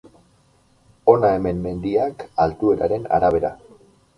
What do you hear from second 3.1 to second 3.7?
arabera.